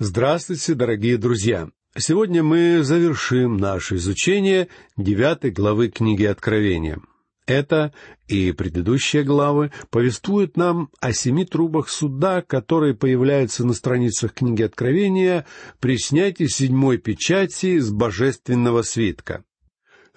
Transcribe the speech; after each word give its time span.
Здравствуйте, 0.00 0.74
дорогие 0.74 1.18
друзья! 1.18 1.68
Сегодня 1.96 2.42
мы 2.42 2.82
завершим 2.82 3.58
наше 3.58 3.94
изучение 3.94 4.66
девятой 4.96 5.52
главы 5.52 5.88
книги 5.88 6.24
Откровения. 6.24 6.98
Это 7.46 7.94
и 8.26 8.50
предыдущие 8.50 9.22
главы 9.22 9.70
повествуют 9.90 10.56
нам 10.56 10.90
о 10.98 11.12
семи 11.12 11.44
трубах 11.44 11.88
суда, 11.88 12.42
которые 12.42 12.94
появляются 12.94 13.64
на 13.64 13.72
страницах 13.72 14.34
книги 14.34 14.62
Откровения 14.62 15.46
при 15.78 15.96
снятии 15.96 16.46
седьмой 16.46 16.98
печати 16.98 17.78
с 17.78 17.92
божественного 17.92 18.82
свитка. 18.82 19.44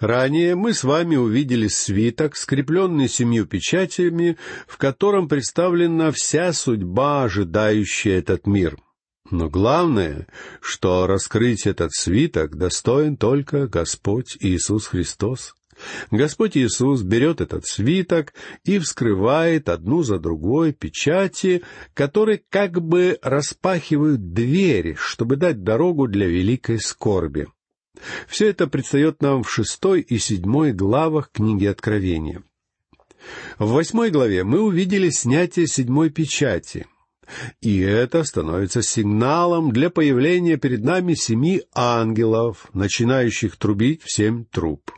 Ранее 0.00 0.56
мы 0.56 0.74
с 0.74 0.82
вами 0.82 1.14
увидели 1.14 1.68
свиток, 1.68 2.34
скрепленный 2.34 3.08
семью 3.08 3.46
печатями, 3.46 4.38
в 4.66 4.76
котором 4.76 5.28
представлена 5.28 6.10
вся 6.10 6.52
судьба, 6.52 7.22
ожидающая 7.22 8.18
этот 8.18 8.48
мир— 8.48 8.76
но 9.30 9.48
главное, 9.48 10.26
что 10.60 11.06
раскрыть 11.06 11.66
этот 11.66 11.92
свиток 11.92 12.56
достоин 12.56 13.16
только 13.16 13.66
Господь 13.66 14.36
Иисус 14.40 14.86
Христос. 14.86 15.54
Господь 16.10 16.56
Иисус 16.56 17.02
берет 17.02 17.40
этот 17.40 17.66
свиток 17.66 18.34
и 18.64 18.78
вскрывает 18.78 19.68
одну 19.68 20.02
за 20.02 20.18
другой 20.18 20.72
печати, 20.72 21.62
которые 21.94 22.42
как 22.48 22.82
бы 22.82 23.18
распахивают 23.22 24.32
двери, 24.32 24.96
чтобы 24.98 25.36
дать 25.36 25.62
дорогу 25.62 26.08
для 26.08 26.26
великой 26.26 26.80
скорби. 26.80 27.46
Все 28.26 28.48
это 28.48 28.66
предстает 28.66 29.22
нам 29.22 29.42
в 29.42 29.50
шестой 29.50 30.00
и 30.00 30.18
седьмой 30.18 30.72
главах 30.72 31.30
книги 31.30 31.66
Откровения. 31.66 32.42
В 33.58 33.70
восьмой 33.70 34.10
главе 34.10 34.44
мы 34.44 34.60
увидели 34.60 35.10
снятие 35.10 35.66
седьмой 35.66 36.10
печати— 36.10 36.86
и 37.60 37.80
это 37.80 38.24
становится 38.24 38.82
сигналом 38.82 39.72
для 39.72 39.90
появления 39.90 40.56
перед 40.56 40.84
нами 40.84 41.14
семи 41.14 41.62
ангелов, 41.74 42.68
начинающих 42.72 43.56
трубить 43.56 44.02
в 44.02 44.12
семь 44.12 44.44
труб. 44.44 44.90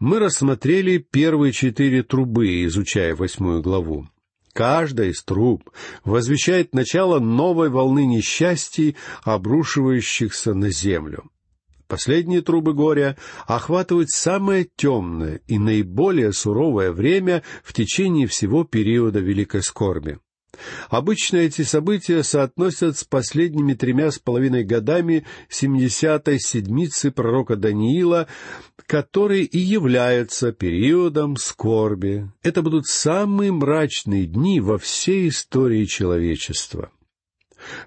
Мы 0.00 0.18
рассмотрели 0.18 0.98
первые 0.98 1.52
четыре 1.52 2.02
трубы, 2.02 2.64
изучая 2.64 3.14
восьмую 3.14 3.62
главу. 3.62 4.08
Каждая 4.52 5.08
из 5.08 5.22
труб 5.22 5.70
возвещает 6.04 6.74
начало 6.74 7.20
новой 7.20 7.70
волны 7.70 8.04
несчастий, 8.04 8.96
обрушивающихся 9.24 10.52
на 10.52 10.70
землю. 10.70 11.24
Последние 11.88 12.42
трубы 12.42 12.74
горя 12.74 13.16
охватывают 13.46 14.10
самое 14.10 14.66
темное 14.76 15.40
и 15.46 15.58
наиболее 15.58 16.32
суровое 16.32 16.92
время 16.92 17.42
в 17.62 17.72
течение 17.72 18.26
всего 18.26 18.64
периода 18.64 19.20
Великой 19.20 19.62
Скорби. 19.62 20.18
Обычно 20.90 21.38
эти 21.38 21.62
события 21.62 22.22
соотносят 22.22 22.98
с 22.98 23.04
последними 23.04 23.74
тремя 23.74 24.10
с 24.10 24.18
половиной 24.18 24.64
годами 24.64 25.24
семидесятой 25.48 26.38
седмицы 26.38 27.10
пророка 27.10 27.56
Даниила, 27.56 28.28
который 28.86 29.44
и 29.44 29.58
является 29.58 30.52
периодом 30.52 31.36
скорби. 31.36 32.30
Это 32.42 32.62
будут 32.62 32.86
самые 32.86 33.52
мрачные 33.52 34.26
дни 34.26 34.60
во 34.60 34.78
всей 34.78 35.28
истории 35.28 35.86
человечества. 35.86 36.90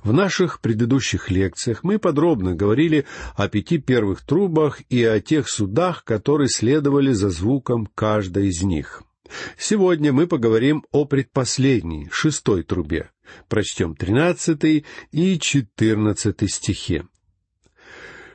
В 0.04 0.14
наших 0.14 0.62
предыдущих 0.62 1.30
лекциях 1.30 1.84
мы 1.84 2.00
подробно 2.00 2.56
говорили 2.56 3.06
о 3.36 3.50
пяти 3.50 3.78
первых 3.78 4.22
трубах 4.22 4.82
и 4.90 5.04
о 5.04 5.20
тех 5.20 5.50
судах, 5.50 6.04
которые 6.06 6.48
следовали 6.48 7.12
за 7.12 7.30
звуком 7.30 7.88
каждой 7.94 8.48
из 8.48 8.64
них— 8.64 9.04
Сегодня 9.58 10.14
мы 10.14 10.28
поговорим 10.28 10.86
о 10.92 11.06
предпоследней, 11.06 12.10
шестой 12.12 12.64
трубе. 12.64 13.10
Прочтем 13.48 13.96
тринадцатый 13.96 14.86
и 15.12 15.40
четырнадцатый 15.40 16.48
стихи. 16.48 17.04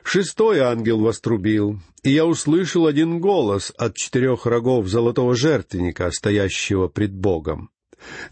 Шестой 0.03 0.59
ангел 0.59 0.99
вострубил, 0.99 1.79
и 2.03 2.09
я 2.11 2.25
услышал 2.25 2.87
один 2.87 3.19
голос 3.19 3.71
от 3.77 3.95
четырех 3.95 4.45
рогов 4.45 4.87
золотого 4.87 5.35
жертвенника, 5.35 6.09
стоящего 6.11 6.87
пред 6.87 7.13
Богом, 7.13 7.69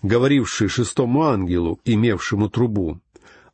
говоривший 0.02 0.68
шестому 0.68 1.24
ангелу, 1.24 1.80
имевшему 1.86 2.50
трубу, 2.50 3.00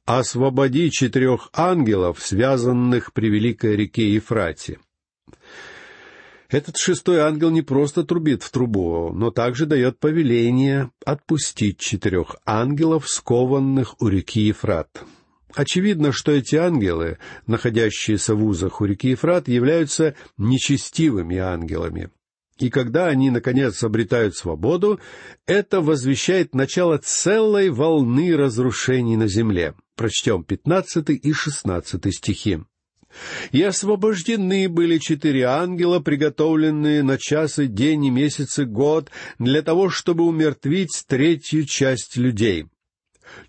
«Освободи 0.05 0.91
четырех 0.91 1.49
ангелов, 1.51 2.19
связанных 2.21 3.11
при 3.11 3.29
великой 3.29 3.75
реке 3.75 4.13
Ефрате». 4.13 4.79
Этот 6.49 6.77
шестой 6.77 7.19
ангел 7.19 7.49
не 7.49 7.61
просто 7.61 8.03
трубит 8.03 8.43
в 8.43 8.51
трубу, 8.51 9.11
но 9.13 9.31
также 9.31 9.65
дает 9.65 9.99
повеление 9.99 10.91
отпустить 11.05 11.79
четырех 11.79 12.35
ангелов, 12.45 13.09
скованных 13.09 13.99
у 14.01 14.07
реки 14.07 14.41
Ефрат. 14.41 15.03
Очевидно, 15.55 16.11
что 16.11 16.31
эти 16.31 16.55
ангелы, 16.55 17.17
находящиеся 17.47 18.35
в 18.35 18.45
узах 18.45 18.81
у 18.81 18.85
реки 18.85 19.09
Ефрат, 19.09 19.47
являются 19.47 20.15
нечестивыми 20.37 21.37
ангелами. 21.37 22.09
И 22.57 22.69
когда 22.69 23.07
они, 23.07 23.31
наконец, 23.31 23.83
обретают 23.83 24.35
свободу, 24.35 24.99
это 25.45 25.81
возвещает 25.81 26.53
начало 26.53 26.97
целой 26.97 27.69
волны 27.69 28.35
разрушений 28.35 29.17
на 29.17 29.27
земле. 29.27 29.75
Прочтем 29.95 30.43
пятнадцатый 30.43 31.15
и 31.15 31.33
шестнадцатый 31.33 32.13
стихи. 32.13 32.59
И 33.51 33.61
освобождены 33.61 34.67
были 34.69 34.97
четыре 34.97 35.43
ангела, 35.45 35.99
приготовленные 35.99 37.03
на 37.03 37.17
часы, 37.17 37.67
день 37.67 38.05
и 38.05 38.09
месяц 38.09 38.59
и 38.59 38.65
год, 38.65 39.09
для 39.39 39.61
того, 39.61 39.89
чтобы 39.89 40.25
умертвить 40.25 41.03
третью 41.07 41.65
часть 41.65 42.17
людей. 42.17 42.67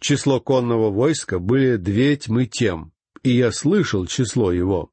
Число 0.01 0.41
конного 0.41 0.91
войска 0.91 1.39
были 1.39 1.77
две 1.77 2.17
тьмы 2.17 2.47
тем, 2.47 2.93
и 3.23 3.33
я 3.33 3.53
слышал 3.53 4.07
число 4.07 4.53
его. 4.53 4.91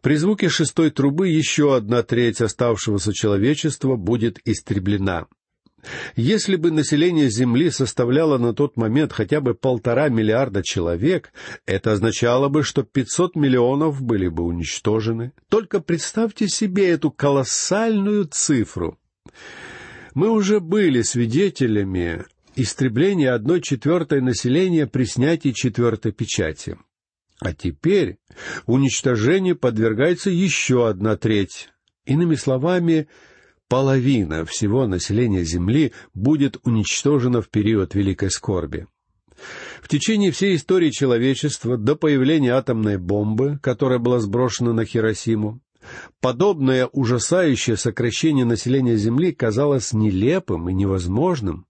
При 0.00 0.16
звуке 0.16 0.48
шестой 0.48 0.90
трубы 0.90 1.28
еще 1.28 1.76
одна 1.76 2.02
треть 2.02 2.40
оставшегося 2.40 3.12
человечества 3.12 3.94
будет 3.94 4.40
истреблена. 4.44 5.26
Если 6.14 6.56
бы 6.56 6.70
население 6.70 7.28
Земли 7.28 7.70
составляло 7.70 8.38
на 8.38 8.54
тот 8.54 8.76
момент 8.76 9.12
хотя 9.12 9.40
бы 9.40 9.54
полтора 9.54 10.08
миллиарда 10.08 10.62
человек, 10.62 11.32
это 11.66 11.92
означало 11.92 12.48
бы, 12.48 12.62
что 12.62 12.82
пятьсот 12.82 13.34
миллионов 13.34 14.00
были 14.00 14.28
бы 14.28 14.44
уничтожены. 14.44 15.32
Только 15.48 15.80
представьте 15.80 16.48
себе 16.48 16.90
эту 16.90 17.10
колоссальную 17.10 18.26
цифру. 18.26 18.98
Мы 20.14 20.30
уже 20.30 20.60
были 20.60 21.02
свидетелями 21.02 22.24
истребления 22.54 23.32
одной 23.32 23.60
четвертой 23.60 24.20
населения 24.20 24.86
при 24.86 25.04
снятии 25.04 25.50
четвертой 25.50 26.12
печати. 26.12 26.76
А 27.40 27.52
теперь 27.54 28.18
уничтожению 28.66 29.56
подвергается 29.56 30.30
еще 30.30 30.88
одна 30.88 31.16
треть. 31.16 31.70
Иными 32.04 32.34
словами, 32.36 33.08
половина 33.72 34.44
всего 34.44 34.86
населения 34.86 35.44
Земли 35.44 35.94
будет 36.12 36.58
уничтожена 36.62 37.40
в 37.40 37.48
период 37.48 37.94
Великой 37.94 38.30
Скорби. 38.30 38.86
В 39.80 39.88
течение 39.88 40.30
всей 40.30 40.56
истории 40.56 40.90
человечества 40.90 41.78
до 41.78 41.96
появления 41.96 42.52
атомной 42.52 42.98
бомбы, 42.98 43.58
которая 43.62 43.98
была 43.98 44.20
сброшена 44.20 44.74
на 44.74 44.84
Хиросиму, 44.84 45.62
подобное 46.20 46.86
ужасающее 46.92 47.78
сокращение 47.78 48.44
населения 48.44 48.96
Земли 48.96 49.32
казалось 49.32 49.94
нелепым 49.94 50.68
и 50.68 50.74
невозможным. 50.74 51.64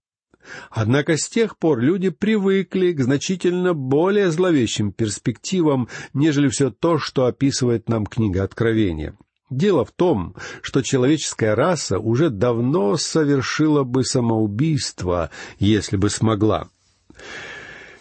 Однако 0.71 1.15
с 1.15 1.29
тех 1.29 1.57
пор 1.57 1.79
люди 1.79 2.09
привыкли 2.09 2.91
к 2.91 2.99
значительно 2.99 3.73
более 3.73 4.29
зловещим 4.29 4.91
перспективам, 4.91 5.87
нежели 6.13 6.49
все 6.49 6.69
то, 6.69 6.97
что 6.97 7.27
описывает 7.27 7.87
нам 7.87 8.05
книга 8.05 8.43
Откровения— 8.43 9.17
Дело 9.55 9.85
в 9.85 9.91
том, 9.91 10.35
что 10.63 10.81
человеческая 10.81 11.53
раса 11.55 11.99
уже 11.99 12.31
давно 12.31 12.97
совершила 12.97 13.83
бы 13.83 14.03
самоубийство, 14.03 15.29
если 15.59 15.95
бы 15.95 16.09
смогла. 16.09 16.69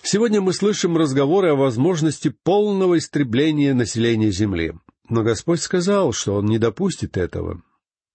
Сегодня 0.03 0.41
мы 0.41 0.55
слышим 0.55 0.97
разговоры 0.97 1.51
о 1.51 1.57
возможности 1.57 2.31
полного 2.31 2.97
истребления 2.97 3.75
населения 3.75 4.31
Земли. 4.31 4.73
Но 5.11 5.23
Господь 5.23 5.61
сказал, 5.61 6.13
что 6.13 6.37
Он 6.37 6.47
не 6.47 6.59
допустит 6.59 7.19
этого. 7.19 7.61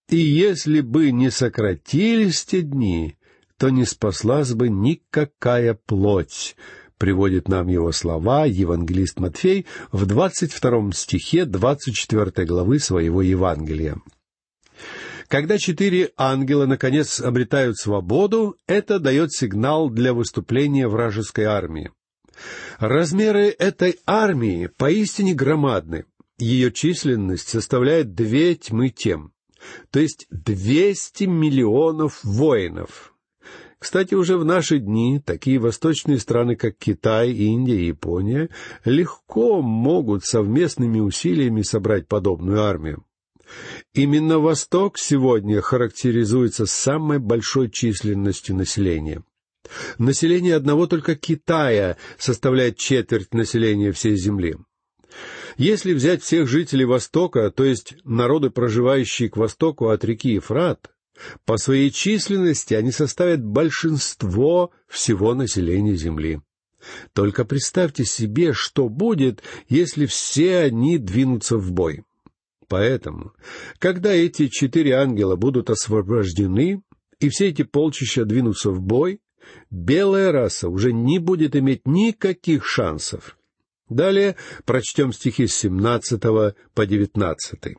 И 0.09 0.17
если 0.17 0.81
бы 0.81 1.11
не 1.11 1.29
сократились 1.29 2.43
те 2.43 2.63
дни, 2.63 3.17
то 3.57 3.69
не 3.69 3.85
спаслась 3.85 4.53
бы 4.53 4.69
никакая 4.69 5.75
плоть, 5.75 6.55
приводит 6.97 7.47
нам 7.47 7.67
его 7.67 7.91
слова 7.91 8.45
евангелист 8.45 9.19
Матфей 9.19 9.65
в 9.91 10.05
двадцать 10.05 10.51
втором 10.51 10.91
стихе 10.93 11.45
двадцать 11.45 11.95
четвертой 11.95 12.45
главы 12.45 12.79
своего 12.79 13.21
Евангелия. 13.21 14.01
Когда 15.27 15.57
четыре 15.57 16.11
ангела 16.15 16.65
наконец 16.65 17.19
обретают 17.19 17.77
свободу, 17.77 18.55
это 18.65 18.99
дает 18.99 19.33
сигнал 19.33 19.89
для 19.89 20.13
выступления 20.13 20.87
вражеской 20.87 21.45
армии. 21.45 21.91
Размеры 22.79 23.47
этой 23.47 23.99
армии 24.05 24.67
поистине 24.77 25.33
громадны. 25.33 26.05
Ее 26.37 26.71
численность 26.71 27.49
составляет 27.49 28.13
две 28.13 28.55
тьмы 28.55 28.89
тем, 28.89 29.33
то 29.89 29.99
есть 29.99 30.27
двести 30.29 31.23
миллионов 31.23 32.23
воинов. 32.23 33.13
Кстати, 33.79 34.15
уже 34.15 34.37
в 34.37 34.45
наши 34.45 34.79
дни 34.79 35.21
такие 35.23 35.59
восточные 35.59 36.19
страны, 36.19 36.55
как 36.55 36.77
Китай, 36.77 37.31
Индия 37.31 37.79
и 37.79 37.87
Япония, 37.87 38.49
легко 38.85 39.61
могут 39.61 40.25
совместными 40.25 40.99
усилиями 40.99 41.61
собрать 41.61 42.07
подобную 42.07 42.63
армию. 42.63 43.03
Именно 43.93 44.39
Восток 44.39 44.97
сегодня 44.97 45.61
характеризуется 45.61 46.65
самой 46.65 47.19
большой 47.19 47.69
численностью 47.69 48.55
населения. 48.55 49.23
Население 49.97 50.55
одного 50.55 50.87
только 50.87 51.15
Китая 51.15 51.97
составляет 52.17 52.77
четверть 52.77 53.33
населения 53.33 53.91
всей 53.91 54.15
Земли. 54.15 54.55
Если 55.57 55.93
взять 55.93 56.23
всех 56.23 56.47
жителей 56.47 56.85
Востока, 56.85 57.51
то 57.51 57.63
есть 57.63 57.95
народы, 58.03 58.49
проживающие 58.49 59.29
к 59.29 59.37
востоку 59.37 59.89
от 59.89 60.03
реки 60.05 60.33
Ефрат, 60.33 60.91
по 61.45 61.57
своей 61.57 61.91
численности 61.91 62.73
они 62.73 62.91
составят 62.91 63.43
большинство 63.43 64.71
всего 64.87 65.33
населения 65.33 65.95
Земли. 65.95 66.41
Только 67.13 67.45
представьте 67.45 68.05
себе, 68.05 68.53
что 68.53 68.89
будет, 68.89 69.41
если 69.67 70.05
все 70.05 70.59
они 70.59 70.97
двинутся 70.97 71.57
в 71.57 71.71
бой. 71.71 72.03
Поэтому, 72.67 73.33
когда 73.79 74.11
эти 74.11 74.47
четыре 74.47 74.95
ангела 74.95 75.35
будут 75.35 75.69
освобождены, 75.69 76.81
и 77.19 77.29
все 77.29 77.47
эти 77.47 77.63
полчища 77.63 78.25
двинутся 78.25 78.71
в 78.71 78.81
бой, 78.81 79.21
белая 79.71 80.31
раса 80.31 80.69
уже 80.69 80.91
не 80.91 81.19
будет 81.19 81.55
иметь 81.55 81.87
никаких 81.87 82.65
шансов. 82.65 83.37
Далее 83.89 84.35
прочтем 84.65 85.13
стихи 85.13 85.47
с 85.47 85.55
17 85.55 86.21
по 86.73 86.85
19. 86.85 87.77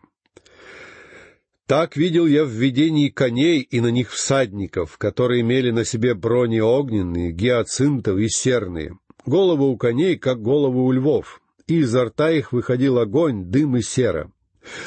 «Так 1.69 1.99
видел 1.99 2.26
я 2.26 2.47
в 2.47 2.49
видении 2.49 3.11
коней 3.11 3.61
и 3.61 3.81
на 3.81 3.88
них 3.88 4.11
всадников, 4.11 4.97
которые 4.97 5.43
имели 5.43 5.70
на 5.70 5.85
себе 5.85 6.15
брони 6.15 6.61
огненные, 6.61 7.31
гиацинтовые 7.31 8.29
и 8.29 8.31
серные. 8.31 8.99
Головы 9.26 9.69
у 9.69 9.76
коней, 9.76 10.17
как 10.17 10.41
головы 10.41 10.82
у 10.82 10.93
львов, 10.93 11.43
и 11.67 11.81
изо 11.81 12.06
рта 12.06 12.31
их 12.31 12.53
выходил 12.53 12.99
огонь, 12.99 13.44
дым 13.44 13.76
и 13.76 13.82
сера. 13.82 14.32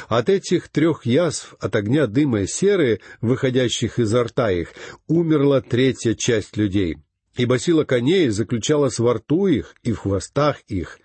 От 0.08 0.28
этих 0.28 0.70
трех 0.70 1.06
язв, 1.06 1.54
от 1.60 1.76
огня, 1.76 2.08
дыма 2.08 2.40
и 2.40 2.46
серы, 2.48 3.00
выходящих 3.20 4.00
изо 4.00 4.24
рта 4.24 4.50
их, 4.50 4.72
умерла 5.06 5.60
третья 5.60 6.14
часть 6.14 6.56
людей. 6.56 6.98
Ибо 7.36 7.60
сила 7.60 7.84
коней 7.84 8.28
заключалась 8.30 8.98
во 8.98 9.14
рту 9.14 9.46
их 9.46 9.76
и 9.84 9.92
в 9.92 9.98
хвостах 9.98 10.60
их, 10.66 10.98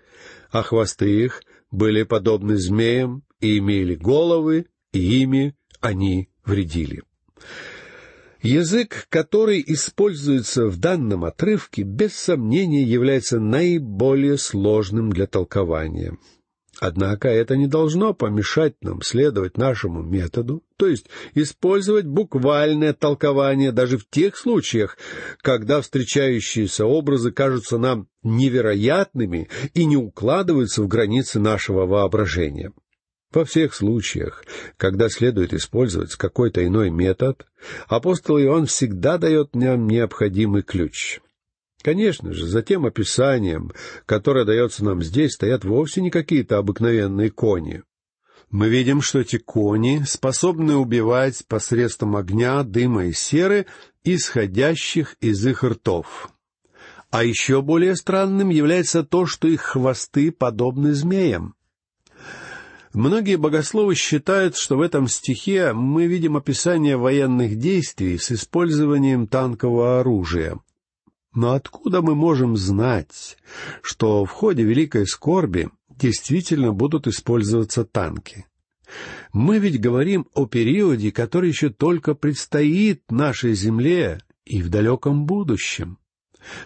а 0.50 0.64
хвосты 0.64 1.08
их 1.08 1.40
были 1.70 2.02
подобны 2.02 2.56
змеям 2.56 3.22
и 3.38 3.58
имели 3.58 3.94
головы, 3.94 4.66
и 4.92 5.22
ими 5.22 5.54
они 5.80 6.28
вредили. 6.44 7.02
Язык, 8.42 9.06
который 9.08 9.62
используется 9.66 10.66
в 10.66 10.78
данном 10.78 11.24
отрывке, 11.24 11.82
без 11.82 12.14
сомнения 12.14 12.84
является 12.84 13.40
наиболее 13.40 14.38
сложным 14.38 15.10
для 15.10 15.26
толкования. 15.26 16.16
Однако 16.80 17.28
это 17.28 17.56
не 17.56 17.66
должно 17.66 18.14
помешать 18.14 18.76
нам 18.82 19.02
следовать 19.02 19.56
нашему 19.56 20.02
методу, 20.02 20.62
то 20.76 20.86
есть 20.86 21.06
использовать 21.34 22.06
буквальное 22.06 22.92
толкование 22.92 23.72
даже 23.72 23.98
в 23.98 24.08
тех 24.08 24.36
случаях, 24.36 24.96
когда 25.42 25.80
встречающиеся 25.80 26.86
образы 26.86 27.32
кажутся 27.32 27.78
нам 27.78 28.06
невероятными 28.22 29.48
и 29.74 29.84
не 29.84 29.96
укладываются 29.96 30.82
в 30.82 30.86
границы 30.86 31.40
нашего 31.40 31.84
воображения. 31.86 32.72
Во 33.32 33.44
всех 33.44 33.74
случаях, 33.74 34.42
когда 34.78 35.10
следует 35.10 35.52
использовать 35.52 36.14
какой-то 36.14 36.66
иной 36.66 36.88
метод, 36.88 37.46
апостол 37.86 38.38
Иоанн 38.38 38.66
всегда 38.66 39.18
дает 39.18 39.54
нам 39.54 39.86
необходимый 39.86 40.62
ключ. 40.62 41.20
Конечно 41.82 42.32
же, 42.32 42.46
за 42.46 42.62
тем 42.62 42.86
описанием, 42.86 43.70
которое 44.06 44.46
дается 44.46 44.82
нам 44.82 45.02
здесь, 45.02 45.34
стоят 45.34 45.64
вовсе 45.64 46.00
не 46.00 46.10
какие-то 46.10 46.56
обыкновенные 46.56 47.30
кони. 47.30 47.82
Мы 48.50 48.70
видим, 48.70 49.02
что 49.02 49.20
эти 49.20 49.36
кони 49.36 50.04
способны 50.06 50.76
убивать 50.76 51.44
посредством 51.46 52.16
огня, 52.16 52.62
дыма 52.62 53.06
и 53.06 53.12
серы, 53.12 53.66
исходящих 54.04 55.16
из 55.20 55.46
их 55.46 55.62
ртов. 55.62 56.30
А 57.10 57.24
еще 57.24 57.60
более 57.60 57.94
странным 57.94 58.48
является 58.48 59.02
то, 59.02 59.26
что 59.26 59.48
их 59.48 59.60
хвосты 59.60 60.32
подобны 60.32 60.94
змеям. 60.94 61.54
Многие 62.94 63.36
богословы 63.36 63.94
считают, 63.94 64.56
что 64.56 64.76
в 64.76 64.80
этом 64.80 65.08
стихе 65.08 65.72
мы 65.72 66.06
видим 66.06 66.36
описание 66.36 66.96
военных 66.96 67.56
действий 67.56 68.18
с 68.18 68.32
использованием 68.32 69.26
танкового 69.26 70.00
оружия. 70.00 70.58
Но 71.34 71.52
откуда 71.52 72.00
мы 72.00 72.14
можем 72.14 72.56
знать, 72.56 73.36
что 73.82 74.24
в 74.24 74.30
ходе 74.30 74.62
Великой 74.62 75.06
Скорби 75.06 75.68
действительно 75.88 76.72
будут 76.72 77.06
использоваться 77.06 77.84
танки? 77.84 78.46
Мы 79.34 79.58
ведь 79.58 79.80
говорим 79.80 80.26
о 80.34 80.46
периоде, 80.46 81.12
который 81.12 81.50
еще 81.50 81.68
только 81.68 82.14
предстоит 82.14 83.02
нашей 83.10 83.52
Земле 83.52 84.20
и 84.46 84.62
в 84.62 84.70
далеком 84.70 85.26
будущем. 85.26 85.98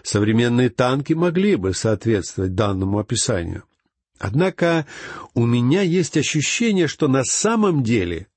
Современные 0.03 0.69
танки 0.69 1.11
могли 1.11 1.57
бы 1.57 1.73
соответствовать 1.73 2.55
данному 2.55 2.99
описанию. 2.99 3.63
Однако 4.19 4.85
у 5.33 5.45
меня 5.45 5.81
есть 5.81 6.17
ощущение, 6.17 6.87
что 6.87 7.07
на 7.07 7.23
самом 7.23 7.83
деле 7.83 8.27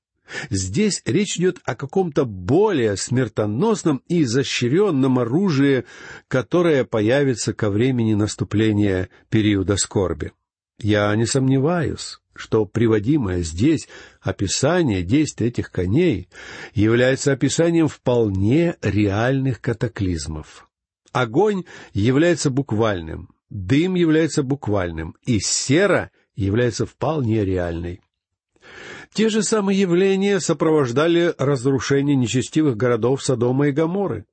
здесь 0.49 1.01
речь 1.05 1.37
идет 1.37 1.59
о 1.63 1.75
каком-то 1.75 2.25
более 2.25 2.97
смертоносном 2.97 4.01
и 4.07 4.23
изощренном 4.23 5.19
оружии, 5.19 5.85
которое 6.27 6.83
появится 6.83 7.53
ко 7.53 7.69
времени 7.69 8.13
наступления 8.13 9.09
периода 9.29 9.77
скорби. 9.77 10.33
Я 10.79 11.15
не 11.15 11.25
сомневаюсь, 11.25 12.19
что 12.35 12.65
приводимое 12.65 13.41
здесь 13.41 13.87
описание 14.21 15.01
действий 15.03 15.47
этих 15.47 15.71
коней 15.71 16.29
является 16.73 17.31
описанием 17.31 17.87
вполне 17.87 18.75
реальных 18.81 19.59
катаклизмов. 19.59 20.69
Огонь 21.13 21.63
является 21.93 22.51
буквальным, 22.51 23.29
Дым 23.49 23.95
является 23.95 24.43
буквальным, 24.43 25.15
и 25.25 25.39
сера 25.39 26.11
является 26.35 26.85
вполне 26.85 27.45
реальной. 27.45 28.01
Те 29.13 29.29
же 29.29 29.41
самые 29.41 29.79
явления 29.79 30.39
сопровождали 30.39 31.33
разрушение 31.37 32.15
нечестивых 32.15 32.75
городов 32.75 33.23
Содома 33.23 33.69
и 33.69 33.71
Гоморры. 33.71 34.25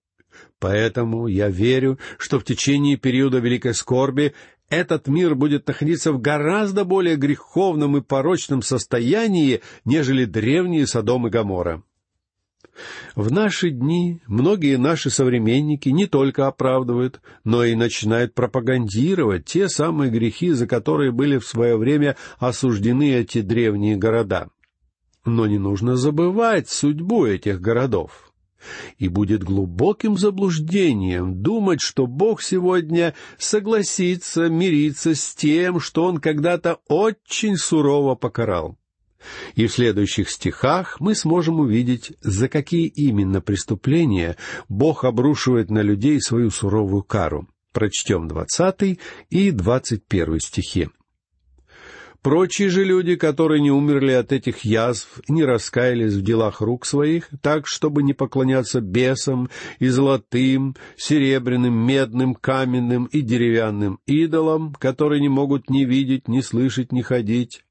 Поэтому 0.58 1.28
я 1.28 1.48
верю, 1.48 1.98
что 2.18 2.40
в 2.40 2.44
течение 2.44 2.96
периода 2.96 3.38
Великой 3.38 3.74
Скорби 3.74 4.34
этот 4.68 5.06
мир 5.06 5.36
будет 5.36 5.68
находиться 5.68 6.12
в 6.12 6.20
гораздо 6.20 6.84
более 6.84 7.16
греховном 7.16 7.96
и 7.96 8.00
порочном 8.00 8.62
состоянии, 8.62 9.60
нежели 9.84 10.24
древние 10.24 10.86
Содом 10.86 11.28
и 11.28 11.30
Гоморра. 11.30 11.82
В 13.14 13.30
наши 13.30 13.70
дни 13.70 14.20
многие 14.26 14.76
наши 14.76 15.10
современники 15.10 15.88
не 15.88 16.06
только 16.06 16.46
оправдывают, 16.46 17.20
но 17.44 17.64
и 17.64 17.74
начинают 17.74 18.34
пропагандировать 18.34 19.44
те 19.44 19.68
самые 19.68 20.10
грехи, 20.10 20.50
за 20.50 20.66
которые 20.66 21.12
были 21.12 21.38
в 21.38 21.46
свое 21.46 21.76
время 21.76 22.16
осуждены 22.38 23.12
эти 23.12 23.40
древние 23.40 23.96
города. 23.96 24.48
Но 25.24 25.46
не 25.46 25.58
нужно 25.58 25.96
забывать 25.96 26.68
судьбу 26.68 27.24
этих 27.26 27.60
городов. 27.60 28.32
И 28.98 29.08
будет 29.08 29.44
глубоким 29.44 30.16
заблуждением 30.16 31.42
думать, 31.42 31.80
что 31.80 32.06
Бог 32.06 32.42
сегодня 32.42 33.14
согласится 33.38 34.48
мириться 34.48 35.14
с 35.14 35.34
тем, 35.34 35.80
что 35.80 36.04
Он 36.04 36.18
когда-то 36.18 36.78
очень 36.88 37.56
сурово 37.56 38.14
покарал. 38.14 38.78
И 39.54 39.66
в 39.66 39.72
следующих 39.72 40.30
стихах 40.30 41.00
мы 41.00 41.14
сможем 41.14 41.60
увидеть, 41.60 42.12
за 42.20 42.48
какие 42.48 42.86
именно 42.86 43.40
преступления 43.40 44.36
Бог 44.68 45.04
обрушивает 45.04 45.70
на 45.70 45.82
людей 45.82 46.20
свою 46.20 46.50
суровую 46.50 47.02
кару. 47.02 47.48
Прочтем 47.72 48.28
двадцатый 48.28 49.00
и 49.30 49.50
двадцать 49.50 50.06
первый 50.06 50.40
стихи. 50.40 50.88
Прочие 52.24 52.70
же 52.70 52.84
люди, 52.84 53.16
которые 53.16 53.60
не 53.60 53.70
умерли 53.70 54.12
от 54.12 54.32
этих 54.32 54.60
язв, 54.60 55.20
не 55.28 55.44
раскаялись 55.44 56.14
в 56.14 56.22
делах 56.22 56.62
рук 56.62 56.86
своих, 56.86 57.28
так, 57.42 57.66
чтобы 57.66 58.02
не 58.02 58.14
поклоняться 58.14 58.80
бесам 58.80 59.50
и 59.78 59.88
золотым, 59.88 60.74
серебряным, 60.96 61.74
медным, 61.74 62.34
каменным 62.34 63.04
и 63.04 63.20
деревянным 63.20 63.98
идолам, 64.06 64.72
которые 64.72 65.20
не 65.20 65.28
могут 65.28 65.68
ни 65.68 65.84
видеть, 65.84 66.26
ни 66.26 66.40
слышать, 66.40 66.92
ни 66.92 67.02
ходить, 67.02 67.63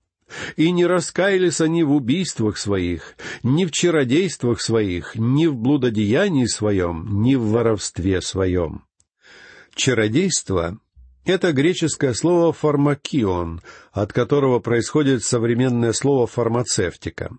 и 0.56 0.72
не 0.72 0.86
раскаялись 0.86 1.62
они 1.62 1.84
в 1.84 1.92
убийствах 1.92 2.58
своих, 2.58 3.16
ни 3.44 3.66
в 3.66 3.72
чародействах 3.72 4.62
своих, 4.62 5.16
ни 5.16 5.48
в 5.48 5.56
блудодеянии 5.56 6.46
своем, 6.46 7.22
ни 7.22 7.36
в 7.36 7.48
воровстве 7.50 8.22
своем. 8.22 8.84
Чародейство— 9.76 10.80
это 11.26 11.52
греческое 11.52 12.14
слово 12.14 12.54
«фармакион», 12.54 13.62
от 13.92 14.14
которого 14.14 14.60
происходит 14.60 15.24
современное 15.24 15.94
слово 15.94 16.28
«фармацевтика». 16.28 17.32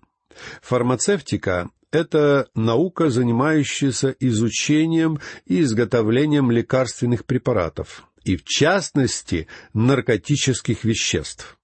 Фармацевтика 0.61 1.69
это 1.95 2.49
наука, 2.55 3.09
занимающаяся 3.09 4.15
изучением 4.19 5.19
и 5.45 5.61
изготовлением 5.61 6.51
лекарственных 6.51 7.25
препаратов, 7.25 8.03
и 8.23 8.35
в 8.35 8.43
частности 8.43 9.47
наркотических 9.73 10.83
веществ. 10.83 11.57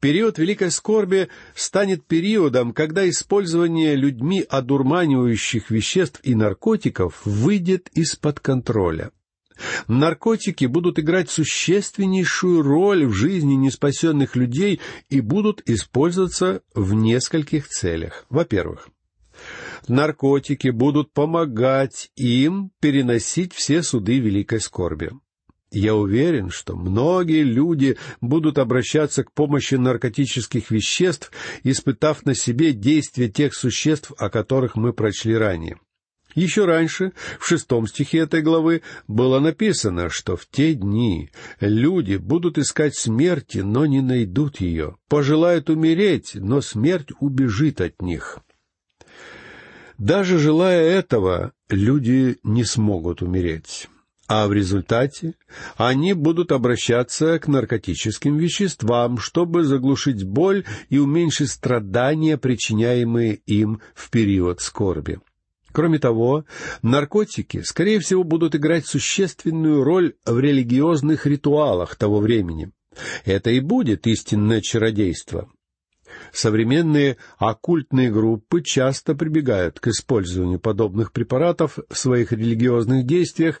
Период 0.00 0.38
великой 0.38 0.70
скорби 0.70 1.28
станет 1.54 2.04
периодом, 2.06 2.72
когда 2.72 3.08
использование 3.08 3.94
людьми 3.94 4.44
одурманивающих 4.48 5.70
веществ 5.70 6.20
и 6.22 6.34
наркотиков 6.34 7.20
выйдет 7.24 7.88
из-под 7.94 8.40
контроля. 8.40 9.10
Наркотики 9.88 10.64
будут 10.64 10.98
играть 10.98 11.30
существеннейшую 11.30 12.62
роль 12.62 13.06
в 13.06 13.12
жизни 13.12 13.54
неспасенных 13.54 14.36
людей 14.36 14.80
и 15.08 15.20
будут 15.20 15.62
использоваться 15.68 16.62
в 16.74 16.94
нескольких 16.94 17.68
целях. 17.68 18.24
Во-первых, 18.30 18.88
наркотики 19.86 20.68
будут 20.68 21.12
помогать 21.12 22.10
им 22.16 22.70
переносить 22.80 23.52
все 23.52 23.82
суды 23.82 24.18
великой 24.18 24.60
скорби. 24.60 25.10
Я 25.72 25.94
уверен, 25.94 26.50
что 26.50 26.74
многие 26.74 27.44
люди 27.44 27.96
будут 28.20 28.58
обращаться 28.58 29.22
к 29.22 29.32
помощи 29.32 29.76
наркотических 29.76 30.70
веществ, 30.70 31.30
испытав 31.62 32.26
на 32.26 32.34
себе 32.34 32.72
действие 32.72 33.28
тех 33.28 33.54
существ, 33.54 34.12
о 34.18 34.30
которых 34.30 34.74
мы 34.74 34.92
прочли 34.92 35.36
ранее. 35.36 35.78
Еще 36.34 36.64
раньше, 36.64 37.12
в 37.38 37.46
шестом 37.46 37.86
стихе 37.86 38.18
этой 38.18 38.42
главы, 38.42 38.82
было 39.06 39.38
написано, 39.40 40.10
что 40.10 40.36
в 40.36 40.46
те 40.46 40.74
дни 40.74 41.30
люди 41.60 42.16
будут 42.16 42.58
искать 42.58 42.96
смерти, 42.96 43.58
но 43.58 43.86
не 43.86 44.00
найдут 44.00 44.60
ее, 44.60 44.96
пожелают 45.08 45.70
умереть, 45.70 46.32
но 46.34 46.60
смерть 46.60 47.08
убежит 47.20 47.80
от 47.80 48.00
них. 48.02 48.40
Даже 49.98 50.38
желая 50.38 50.82
этого, 50.82 51.52
люди 51.68 52.38
не 52.42 52.64
смогут 52.64 53.22
умереть 53.22 53.88
а 54.30 54.46
в 54.46 54.52
результате 54.52 55.34
они 55.76 56.12
будут 56.12 56.52
обращаться 56.52 57.40
к 57.40 57.48
наркотическим 57.48 58.36
веществам, 58.36 59.18
чтобы 59.18 59.64
заглушить 59.64 60.22
боль 60.22 60.64
и 60.88 60.98
уменьшить 60.98 61.50
страдания, 61.50 62.38
причиняемые 62.38 63.40
им 63.46 63.80
в 63.92 64.08
период 64.08 64.60
скорби. 64.60 65.18
Кроме 65.72 65.98
того, 65.98 66.44
наркотики, 66.80 67.62
скорее 67.62 67.98
всего, 67.98 68.22
будут 68.22 68.54
играть 68.54 68.86
существенную 68.86 69.82
роль 69.82 70.14
в 70.24 70.38
религиозных 70.38 71.26
ритуалах 71.26 71.96
того 71.96 72.20
времени. 72.20 72.70
Это 73.24 73.50
и 73.50 73.58
будет 73.58 74.06
истинное 74.06 74.60
чародейство. 74.60 75.50
Современные 76.32 77.16
оккультные 77.38 78.10
группы 78.10 78.62
часто 78.62 79.14
прибегают 79.14 79.80
к 79.80 79.88
использованию 79.88 80.60
подобных 80.60 81.12
препаратов 81.12 81.78
в 81.88 81.96
своих 81.96 82.32
религиозных 82.32 83.06
действиях, 83.06 83.60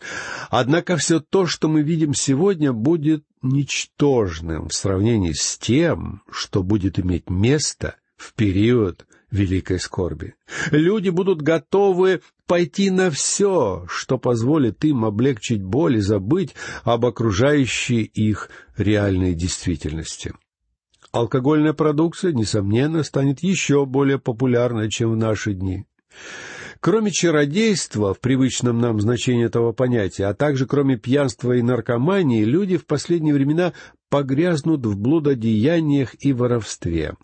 однако 0.50 0.96
все 0.96 1.20
то, 1.20 1.46
что 1.46 1.68
мы 1.68 1.82
видим 1.82 2.14
сегодня, 2.14 2.72
будет 2.72 3.24
ничтожным 3.42 4.68
в 4.68 4.74
сравнении 4.74 5.32
с 5.32 5.58
тем, 5.58 6.22
что 6.30 6.62
будет 6.62 6.98
иметь 6.98 7.30
место 7.30 7.96
в 8.16 8.34
период 8.34 9.06
великой 9.30 9.78
скорби. 9.78 10.34
Люди 10.70 11.08
будут 11.08 11.42
готовы 11.42 12.20
пойти 12.46 12.90
на 12.90 13.10
все, 13.10 13.86
что 13.88 14.18
позволит 14.18 14.84
им 14.84 15.04
облегчить 15.04 15.62
боль 15.62 15.98
и 15.98 16.00
забыть 16.00 16.54
об 16.82 17.06
окружающей 17.06 18.02
их 18.02 18.50
реальной 18.76 19.34
действительности 19.34 20.34
алкогольная 21.12 21.72
продукция, 21.72 22.32
несомненно, 22.32 23.02
станет 23.02 23.42
еще 23.42 23.86
более 23.86 24.18
популярной, 24.18 24.90
чем 24.90 25.12
в 25.12 25.16
наши 25.16 25.54
дни. 25.54 25.84
Кроме 26.80 27.10
чародейства 27.10 28.14
в 28.14 28.20
привычном 28.20 28.78
нам 28.78 29.00
значении 29.00 29.44
этого 29.44 29.72
понятия, 29.72 30.24
а 30.24 30.34
также 30.34 30.66
кроме 30.66 30.96
пьянства 30.96 31.52
и 31.52 31.60
наркомании, 31.60 32.44
люди 32.44 32.78
в 32.78 32.86
последние 32.86 33.34
времена 33.34 33.74
погрязнут 34.08 34.86
в 34.86 34.98
блудодеяниях 34.98 36.14
и 36.20 36.32
воровстве. 36.32 37.16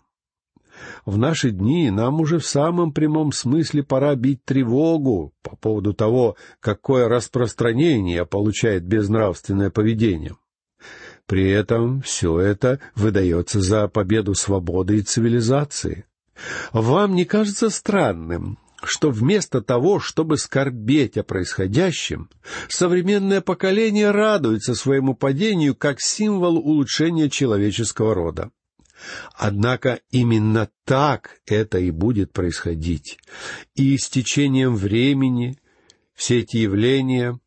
В 1.05 1.17
наши 1.17 1.49
дни 1.49 1.89
нам 1.89 2.21
уже 2.21 2.37
в 2.37 2.45
самом 2.45 2.91
прямом 2.91 3.31
смысле 3.31 3.81
пора 3.81 4.13
бить 4.15 4.45
тревогу 4.45 5.33
по 5.41 5.55
поводу 5.55 5.93
того, 5.93 6.35
какое 6.59 7.07
распространение 7.07 8.27
получает 8.27 8.85
безнравственное 8.85 9.71
поведение. 9.71 10.35
При 11.27 11.49
этом 11.49 12.01
все 12.01 12.39
это 12.39 12.79
выдается 12.95 13.61
за 13.61 13.87
победу 13.89 14.33
свободы 14.33 14.97
и 14.97 15.01
цивилизации. 15.01 16.05
Вам 16.71 17.15
не 17.15 17.25
кажется 17.25 17.69
странным, 17.69 18.57
что 18.83 19.09
вместо 19.11 19.61
того, 19.61 19.99
чтобы 19.99 20.37
скорбеть 20.37 21.17
о 21.17 21.23
происходящем, 21.23 22.29
современное 22.69 23.41
поколение 23.41 24.11
радуется 24.11 24.73
своему 24.73 25.15
падению 25.15 25.75
как 25.75 25.99
символ 25.99 26.57
улучшения 26.57 27.29
человеческого 27.29 28.15
рода? 28.15 28.51
Однако 29.35 29.99
именно 30.11 30.69
так 30.85 31.41
это 31.45 31.77
и 31.77 31.91
будет 31.91 32.31
происходить. 32.31 33.17
И 33.75 33.97
с 33.97 34.09
течением 34.09 34.75
времени 34.75 35.57
все 36.15 36.39
эти 36.39 36.57
явления 36.57 37.39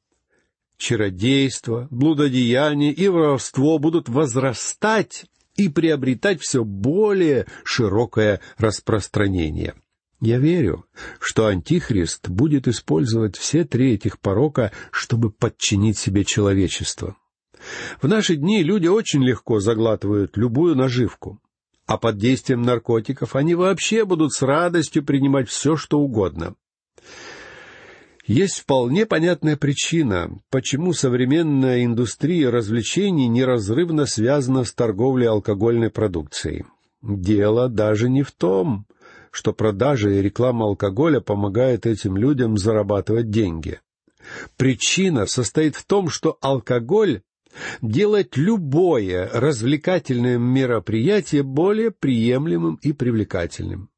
чародейство, 0.80 1.86
блудодеяние 1.90 2.92
и 2.92 3.06
воровство 3.08 3.78
будут 3.78 4.08
возрастать 4.08 5.26
и 5.56 5.68
приобретать 5.68 6.40
все 6.40 6.64
более 6.64 7.46
широкое 7.64 8.40
распространение. 8.56 9.74
Я 10.20 10.38
верю, 10.38 10.86
что 11.18 11.46
Антихрист 11.46 12.28
будет 12.28 12.66
использовать 12.66 13.36
все 13.36 13.64
три 13.64 13.94
этих 13.94 14.18
порока, 14.18 14.72
чтобы 14.90 15.30
подчинить 15.30 15.98
себе 15.98 16.24
человечество. 16.24 17.16
В 18.00 18.08
наши 18.08 18.36
дни 18.36 18.62
люди 18.62 18.86
очень 18.86 19.22
легко 19.22 19.60
заглатывают 19.60 20.36
любую 20.36 20.76
наживку, 20.76 21.40
а 21.86 21.98
под 21.98 22.18
действием 22.18 22.62
наркотиков 22.62 23.36
они 23.36 23.54
вообще 23.54 24.04
будут 24.04 24.32
с 24.32 24.42
радостью 24.42 25.04
принимать 25.04 25.48
все, 25.48 25.76
что 25.76 25.98
угодно. 25.98 26.54
Есть 28.30 28.60
вполне 28.60 29.06
понятная 29.06 29.56
причина, 29.56 30.30
почему 30.50 30.92
современная 30.92 31.84
индустрия 31.84 32.48
развлечений 32.52 33.26
неразрывно 33.26 34.06
связана 34.06 34.62
с 34.62 34.72
торговлей 34.72 35.26
алкогольной 35.26 35.90
продукцией. 35.90 36.64
Дело 37.02 37.68
даже 37.68 38.08
не 38.08 38.22
в 38.22 38.30
том, 38.30 38.86
что 39.32 39.52
продажа 39.52 40.10
и 40.10 40.22
реклама 40.22 40.66
алкоголя 40.66 41.18
помогает 41.18 41.86
этим 41.86 42.16
людям 42.16 42.56
зарабатывать 42.56 43.30
деньги. 43.30 43.80
Причина 44.56 45.26
состоит 45.26 45.74
в 45.74 45.84
том, 45.84 46.08
что 46.08 46.38
алкоголь 46.40 47.22
делает 47.82 48.36
любое 48.36 49.28
развлекательное 49.32 50.38
мероприятие 50.38 51.42
более 51.42 51.90
приемлемым 51.90 52.78
и 52.80 52.92
привлекательным. 52.92 53.90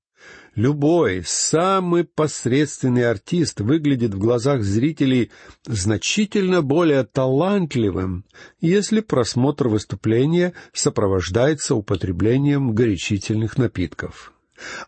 Любой, 0.54 1.22
самый 1.24 2.04
посредственный 2.04 3.08
артист 3.08 3.60
выглядит 3.60 4.12
в 4.12 4.18
глазах 4.18 4.62
зрителей 4.62 5.30
значительно 5.64 6.60
более 6.60 7.04
талантливым, 7.04 8.26
если 8.60 9.00
просмотр 9.00 9.68
выступления 9.68 10.52
сопровождается 10.74 11.74
употреблением 11.74 12.74
горячительных 12.74 13.56
напитков. 13.56 14.34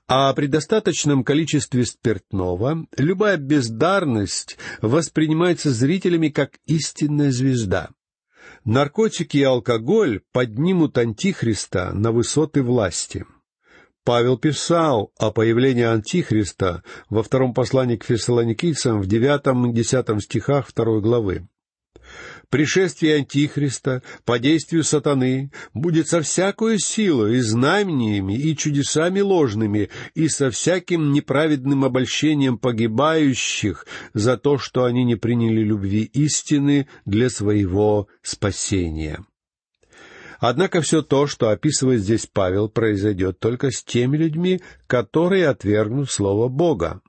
А 0.06 0.34
при 0.34 0.48
достаточном 0.48 1.24
количестве 1.24 1.86
спиртного 1.86 2.86
любая 2.98 3.38
бездарность 3.38 4.58
воспринимается 4.82 5.70
зрителями 5.70 6.28
как 6.28 6.58
истинная 6.66 7.30
звезда. 7.30 7.88
Наркотики 8.66 9.38
и 9.38 9.42
алкоголь 9.42 10.20
поднимут 10.30 10.98
Антихриста 10.98 11.92
на 11.94 12.12
высоты 12.12 12.62
власти— 12.62 13.24
Павел 14.04 14.36
писал 14.36 15.12
о 15.18 15.30
появлении 15.30 15.84
Антихриста 15.84 16.82
во 17.08 17.22
втором 17.22 17.54
послании 17.54 17.96
к 17.96 18.04
фессалоникийцам 18.04 19.00
в 19.00 19.06
девятом 19.06 19.70
и 19.70 19.74
десятом 19.74 20.20
стихах 20.20 20.68
второй 20.68 21.00
главы. 21.00 21.48
Пришествие 22.50 23.16
Антихриста 23.16 24.02
по 24.26 24.38
действию 24.38 24.84
сатаны 24.84 25.50
будет 25.72 26.06
со 26.08 26.20
всякою 26.20 26.78
силой 26.78 27.38
и 27.38 27.40
знамениями 27.40 28.34
и 28.34 28.54
чудесами 28.54 29.20
ложными 29.20 29.88
и 30.14 30.28
со 30.28 30.50
всяким 30.50 31.12
неправедным 31.12 31.84
обольщением 31.84 32.58
погибающих 32.58 33.86
за 34.12 34.36
то, 34.36 34.58
что 34.58 34.84
они 34.84 35.04
не 35.04 35.16
приняли 35.16 35.62
любви 35.62 36.02
истины 36.02 36.88
для 37.06 37.30
своего 37.30 38.08
спасения. 38.22 39.24
Однако 40.46 40.82
все 40.82 41.00
то, 41.00 41.26
что 41.26 41.48
описывает 41.48 42.02
здесь 42.02 42.26
Павел, 42.26 42.68
произойдет 42.68 43.40
только 43.40 43.70
с 43.70 43.82
теми 43.82 44.18
людьми, 44.18 44.60
которые 44.86 45.48
отвергнут 45.48 46.10
Слово 46.10 46.48
Бога. 46.48 47.00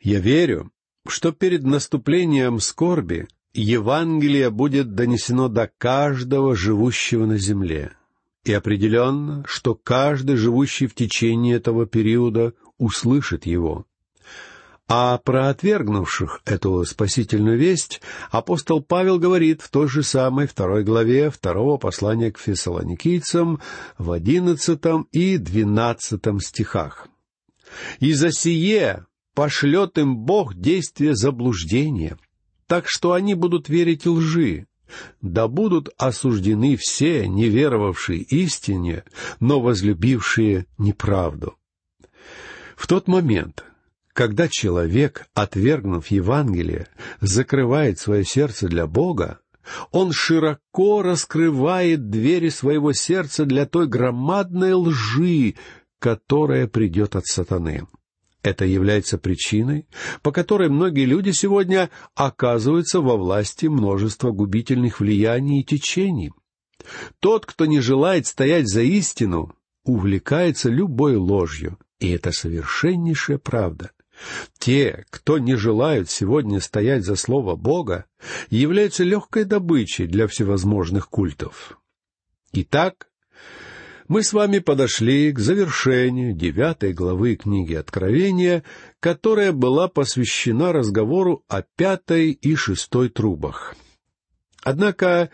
Я 0.00 0.18
верю, 0.18 0.72
что 1.06 1.30
перед 1.30 1.62
наступлением 1.62 2.58
скорби 2.58 3.28
Евангелие 3.54 4.50
будет 4.50 4.96
донесено 4.96 5.46
до 5.46 5.70
каждого 5.78 6.56
живущего 6.56 7.26
на 7.26 7.38
земле. 7.38 7.92
И 8.42 8.52
определенно, 8.52 9.44
что 9.46 9.76
каждый, 9.76 10.34
живущий 10.34 10.88
в 10.88 10.96
течение 10.96 11.54
этого 11.54 11.86
периода, 11.86 12.54
услышит 12.76 13.46
его. 13.46 13.86
А 14.88 15.18
про 15.18 15.48
отвергнувших 15.48 16.42
эту 16.44 16.84
спасительную 16.84 17.58
весть 17.58 18.00
апостол 18.30 18.80
Павел 18.80 19.18
говорит 19.18 19.60
в 19.60 19.68
той 19.68 19.88
же 19.88 20.04
самой 20.04 20.46
второй 20.46 20.84
главе 20.84 21.30
второго 21.30 21.76
послания 21.76 22.30
к 22.30 22.38
фессалоникийцам 22.38 23.60
в 23.98 24.12
одиннадцатом 24.12 25.08
и 25.10 25.38
двенадцатом 25.38 26.38
стихах. 26.38 27.08
«И 27.98 28.12
за 28.12 28.30
сие 28.30 29.06
пошлет 29.34 29.98
им 29.98 30.18
Бог 30.18 30.54
действие 30.54 31.16
заблуждения, 31.16 32.16
так 32.68 32.84
что 32.86 33.12
они 33.12 33.34
будут 33.34 33.68
верить 33.68 34.06
лжи, 34.06 34.68
да 35.20 35.48
будут 35.48 35.88
осуждены 35.98 36.76
все, 36.76 37.26
неверовавшие 37.26 38.20
истине, 38.20 39.02
но 39.40 39.60
возлюбившие 39.60 40.66
неправду». 40.78 41.56
В 42.76 42.86
тот 42.86 43.08
момент, 43.08 43.64
когда 44.16 44.48
человек, 44.48 45.26
отвергнув 45.34 46.06
Евангелие, 46.06 46.88
закрывает 47.20 47.98
свое 47.98 48.24
сердце 48.24 48.66
для 48.66 48.86
Бога, 48.86 49.40
он 49.90 50.10
широко 50.10 51.02
раскрывает 51.02 52.08
двери 52.08 52.48
своего 52.48 52.94
сердца 52.94 53.44
для 53.44 53.66
той 53.66 53.86
громадной 53.86 54.72
лжи, 54.72 55.56
которая 55.98 56.66
придет 56.66 57.14
от 57.14 57.26
сатаны. 57.26 57.86
Это 58.42 58.64
является 58.64 59.18
причиной, 59.18 59.86
по 60.22 60.32
которой 60.32 60.70
многие 60.70 61.04
люди 61.04 61.32
сегодня 61.32 61.90
оказываются 62.14 63.02
во 63.02 63.18
власти 63.18 63.66
множества 63.66 64.30
губительных 64.30 65.00
влияний 65.00 65.60
и 65.60 65.64
течений. 65.64 66.32
Тот, 67.20 67.44
кто 67.44 67.66
не 67.66 67.80
желает 67.80 68.26
стоять 68.26 68.66
за 68.66 68.80
истину, 68.80 69.54
увлекается 69.84 70.70
любой 70.70 71.16
ложью, 71.16 71.76
и 71.98 72.08
это 72.12 72.32
совершеннейшая 72.32 73.36
правда. 73.36 73.90
Те, 74.58 75.04
кто 75.10 75.38
не 75.38 75.56
желают 75.56 76.10
сегодня 76.10 76.60
стоять 76.60 77.04
за 77.04 77.16
слово 77.16 77.56
Бога, 77.56 78.06
являются 78.50 79.04
легкой 79.04 79.44
добычей 79.44 80.06
для 80.06 80.26
всевозможных 80.26 81.08
культов. 81.08 81.78
Итак, 82.52 83.08
мы 84.08 84.22
с 84.22 84.32
вами 84.32 84.60
подошли 84.60 85.32
к 85.32 85.38
завершению 85.38 86.32
девятой 86.32 86.92
главы 86.92 87.34
книги 87.34 87.74
Откровения, 87.74 88.62
которая 89.00 89.52
была 89.52 89.88
посвящена 89.88 90.72
разговору 90.72 91.44
о 91.48 91.62
пятой 91.62 92.30
и 92.30 92.54
шестой 92.54 93.08
трубах. 93.08 93.74
Однако, 94.62 95.30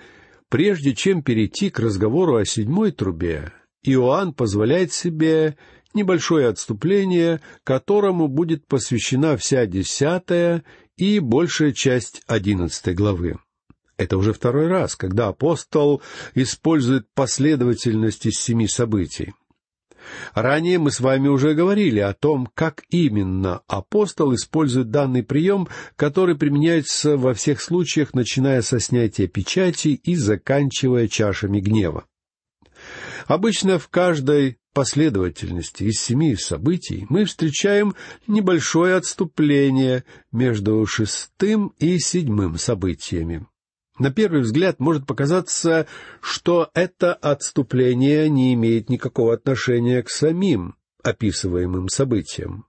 прежде 0.48 0.94
чем 0.94 1.22
перейти 1.22 1.70
к 1.70 1.78
разговору 1.78 2.36
о 2.36 2.44
седьмой 2.44 2.92
трубе, 2.92 3.52
Иоанн 3.82 4.32
позволяет 4.32 4.92
себе 4.92 5.56
небольшое 5.94 6.49
отступление, 6.49 7.40
которому 7.64 8.28
будет 8.28 8.66
посвящена 8.66 9.37
вся 9.37 9.66
десятая 9.66 10.64
и 10.96 11.18
большая 11.18 11.72
часть 11.72 12.22
одиннадцатой 12.26 12.94
главы. 12.94 13.38
Это 13.96 14.16
уже 14.16 14.32
второй 14.32 14.66
раз, 14.66 14.96
когда 14.96 15.28
апостол 15.28 16.02
использует 16.34 17.06
последовательность 17.14 18.26
из 18.26 18.40
семи 18.40 18.66
событий. 18.66 19.32
Ранее 20.34 20.78
мы 20.78 20.90
с 20.90 21.00
вами 21.00 21.28
уже 21.28 21.54
говорили 21.54 22.00
о 22.00 22.12
том, 22.12 22.49
как 22.54 22.82
именно 22.90 23.61
апостол 23.68 24.34
использует 24.34 24.90
данный 24.90 25.22
прием, 25.22 25.68
который 25.96 26.37
применяется 26.37 27.16
во 27.16 27.34
всех 27.34 27.61
случаях, 27.61 28.14
начиная 28.14 28.62
со 28.62 28.80
снятия 28.80 29.28
печати 29.28 29.88
и 29.88 30.16
заканчивая 30.16 31.08
чашами 31.08 31.61
гнева. 31.61 32.06
Обычно 33.26 33.78
в 33.78 33.88
каждой 33.88 34.58
последовательности 34.72 35.84
из 35.84 36.00
семи 36.00 36.36
событий 36.36 37.06
мы 37.08 37.24
встречаем 37.24 37.94
небольшое 38.26 38.96
отступление 38.96 40.04
между 40.30 40.84
шестым 40.86 41.74
и 41.78 41.98
седьмым 41.98 42.58
событиями. 42.58 43.46
На 43.98 44.10
первый 44.10 44.40
взгляд 44.40 44.80
может 44.80 45.06
показаться, 45.06 45.86
что 46.20 46.70
это 46.74 47.14
отступление 47.14 48.28
не 48.28 48.54
имеет 48.54 48.88
никакого 48.88 49.34
отношения 49.34 50.02
к 50.02 50.10
самим 50.10 50.76
описываемым 51.02 51.88
событиям. 51.88 52.66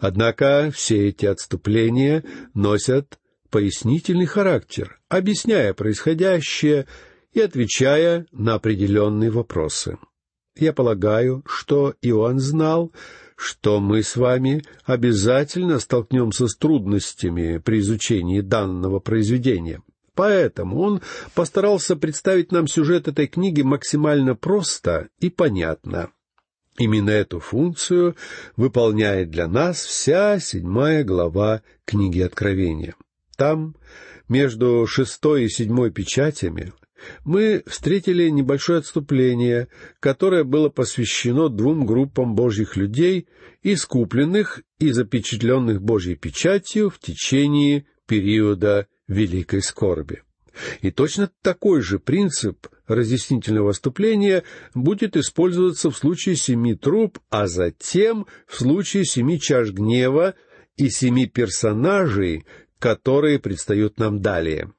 Однако 0.00 0.70
все 0.74 1.08
эти 1.08 1.26
отступления 1.26 2.24
носят 2.54 3.18
пояснительный 3.50 4.26
характер, 4.26 4.98
объясняя 5.08 5.74
происходящее 5.74 6.86
и 7.32 7.40
отвечая 7.40 8.26
на 8.32 8.54
определенные 8.54 9.30
вопросы. 9.30 9.98
Я 10.56 10.72
полагаю, 10.72 11.42
что 11.46 11.94
Иоанн 12.02 12.38
знал, 12.38 12.92
что 13.36 13.80
мы 13.80 14.02
с 14.02 14.16
вами 14.16 14.64
обязательно 14.84 15.78
столкнемся 15.78 16.46
с 16.46 16.56
трудностями 16.56 17.58
при 17.58 17.80
изучении 17.80 18.40
данного 18.40 19.00
произведения. 19.00 19.82
Поэтому 20.14 20.80
он 20.80 21.00
постарался 21.34 21.96
представить 21.96 22.52
нам 22.52 22.66
сюжет 22.66 23.08
этой 23.08 23.26
книги 23.26 23.62
максимально 23.62 24.34
просто 24.36 25.08
и 25.20 25.30
понятно. 25.30 26.10
Именно 26.78 27.10
эту 27.10 27.40
функцию 27.40 28.16
выполняет 28.56 29.30
для 29.30 29.48
нас 29.48 29.82
вся 29.82 30.38
седьмая 30.38 31.02
глава 31.02 31.62
книги 31.84 32.20
Откровения. 32.20 32.94
Там, 33.36 33.74
между 34.28 34.86
шестой 34.86 35.44
и 35.44 35.48
седьмой 35.48 35.90
печатями, 35.90 36.72
мы 37.24 37.62
встретили 37.66 38.28
небольшое 38.28 38.78
отступление, 38.78 39.68
которое 40.00 40.44
было 40.44 40.68
посвящено 40.68 41.48
двум 41.48 41.86
группам 41.86 42.34
Божьих 42.34 42.76
людей, 42.76 43.28
искупленных 43.62 44.62
и 44.78 44.90
запечатленных 44.90 45.82
Божьей 45.82 46.16
печатью 46.16 46.90
в 46.90 46.98
течение 46.98 47.86
периода 48.06 48.86
великой 49.08 49.62
скорби. 49.62 50.22
И 50.80 50.90
точно 50.90 51.30
такой 51.42 51.80
же 51.80 51.98
принцип 51.98 52.66
разъяснительного 52.86 53.68
выступления 53.68 54.42
будет 54.74 55.16
использоваться 55.16 55.90
в 55.90 55.96
случае 55.96 56.36
семи 56.36 56.74
труб, 56.74 57.18
а 57.30 57.46
затем 57.46 58.26
в 58.46 58.56
случае 58.56 59.04
семи 59.04 59.40
чаш 59.40 59.70
гнева 59.70 60.34
и 60.76 60.90
семи 60.90 61.26
персонажей, 61.26 62.44
которые 62.78 63.38
предстают 63.38 63.98
нам 63.98 64.20
далее. 64.20 64.72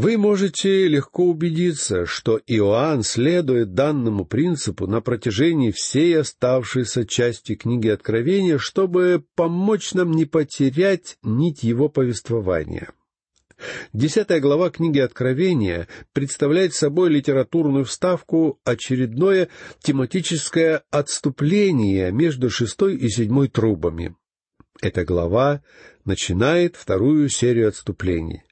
Вы 0.00 0.16
можете 0.16 0.86
легко 0.86 1.24
убедиться, 1.24 2.06
что 2.06 2.40
Иоанн 2.46 3.02
следует 3.02 3.74
данному 3.74 4.24
принципу 4.24 4.86
на 4.86 5.00
протяжении 5.00 5.72
всей 5.72 6.20
оставшейся 6.20 7.04
части 7.04 7.56
книги 7.56 7.88
Откровения, 7.88 8.58
чтобы 8.58 9.24
помочь 9.34 9.94
нам 9.94 10.12
не 10.12 10.24
потерять 10.24 11.18
нить 11.24 11.64
его 11.64 11.88
повествования. 11.88 12.92
Десятая 13.92 14.38
глава 14.38 14.70
книги 14.70 15.00
Откровения 15.00 15.88
представляет 16.12 16.74
собой 16.74 17.10
литературную 17.10 17.84
вставку 17.84 18.60
очередное 18.62 19.48
тематическое 19.82 20.84
отступление 20.92 22.12
между 22.12 22.50
шестой 22.50 22.94
и 22.94 23.08
седьмой 23.08 23.48
трубами. 23.48 24.14
Эта 24.80 25.04
глава 25.04 25.60
начинает 26.04 26.76
вторую 26.76 27.28
серию 27.30 27.66
отступлений. 27.66 28.44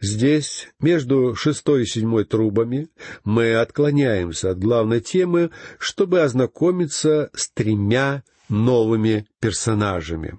Здесь, 0.00 0.68
между 0.80 1.34
шестой 1.34 1.82
и 1.82 1.86
седьмой 1.86 2.24
трубами, 2.24 2.88
мы 3.24 3.54
отклоняемся 3.54 4.50
от 4.50 4.58
главной 4.58 5.00
темы, 5.00 5.50
чтобы 5.78 6.22
ознакомиться 6.22 7.30
с 7.34 7.50
тремя 7.50 8.22
новыми 8.48 9.26
персонажами. 9.40 10.38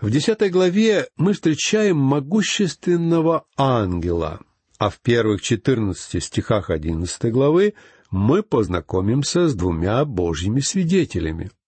В 0.00 0.10
десятой 0.10 0.50
главе 0.50 1.08
мы 1.16 1.32
встречаем 1.32 1.96
могущественного 1.96 3.46
ангела, 3.56 4.40
а 4.78 4.90
в 4.90 5.00
первых 5.00 5.40
четырнадцати 5.40 6.18
стихах 6.20 6.70
одиннадцатой 6.70 7.30
главы 7.30 7.74
мы 8.10 8.42
познакомимся 8.42 9.48
с 9.48 9.54
двумя 9.54 10.04
божьими 10.04 10.60
свидетелями— 10.60 11.50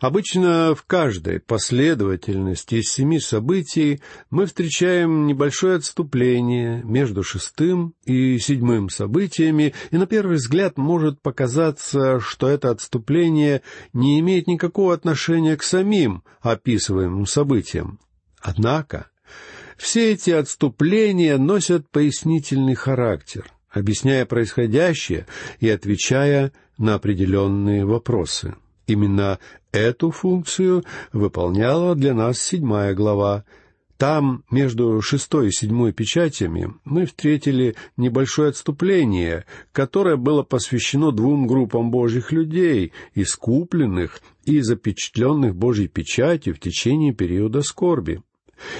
Обычно 0.00 0.74
в 0.74 0.84
каждой 0.84 1.40
последовательности 1.40 2.76
из 2.76 2.90
семи 2.90 3.20
событий 3.20 4.00
мы 4.30 4.46
встречаем 4.46 5.26
небольшое 5.26 5.76
отступление 5.76 6.82
между 6.84 7.22
шестым 7.22 7.94
и 8.06 8.38
седьмым 8.38 8.88
событиями, 8.88 9.74
и 9.90 9.98
на 9.98 10.06
первый 10.06 10.36
взгляд 10.36 10.78
может 10.78 11.20
показаться, 11.20 12.18
что 12.18 12.48
это 12.48 12.70
отступление 12.70 13.60
не 13.92 14.18
имеет 14.20 14.46
никакого 14.46 14.94
отношения 14.94 15.54
к 15.58 15.62
самим 15.62 16.24
описываемым 16.40 17.26
событиям. 17.26 18.00
Однако 18.40 19.10
все 19.76 20.12
эти 20.12 20.30
отступления 20.30 21.36
носят 21.36 21.90
пояснительный 21.90 22.74
характер, 22.74 23.52
объясняя 23.68 24.24
происходящее 24.24 25.26
и 25.58 25.68
отвечая 25.68 26.52
на 26.78 26.94
определенные 26.94 27.84
вопросы. 27.84 28.54
Именно 28.90 29.38
эту 29.70 30.10
функцию 30.10 30.82
выполняла 31.12 31.94
для 31.94 32.12
нас 32.12 32.40
седьмая 32.42 32.92
глава, 32.92 33.44
Там, 33.98 34.42
между 34.50 35.00
шестой 35.00 35.48
и 35.48 35.52
седьмой 35.52 35.92
печатями, 35.92 36.74
мы 36.84 37.06
встретили 37.06 37.76
небольшое 37.96 38.48
отступление, 38.48 39.44
которое 39.70 40.16
было 40.16 40.42
посвящено 40.42 41.12
двум 41.12 41.46
группам 41.46 41.92
Божьих 41.92 42.32
людей, 42.32 42.92
искупленных 43.14 44.22
и 44.44 44.60
запечатленных 44.60 45.54
Божьей 45.54 45.86
печатью 45.86 46.56
в 46.56 46.58
течение 46.58 47.12
периода 47.12 47.62
скорби. 47.62 48.22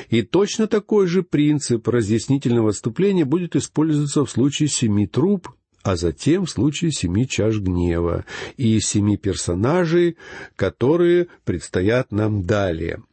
И 0.09 0.23
точно 0.23 0.67
такой 0.67 1.07
же 1.07 1.23
принцип 1.23 1.87
разъяснительного 1.87 2.71
отступления 2.71 3.25
будет 3.25 3.55
использоваться 3.55 4.25
в 4.25 4.31
случае 4.31 4.69
семи 4.69 5.07
труб, 5.07 5.49
а 5.83 5.97
затем 5.97 6.47
в 6.47 6.51
случае 6.51 6.93
семи 6.93 7.29
чаш 7.29 7.59
гнева 7.59 8.25
и 8.57 8.81
семи 8.81 9.17
персонажей, 9.17 10.17
которые 10.57 11.29
предстоят 11.45 12.13
нам 12.13 12.45
далее— 12.45 13.03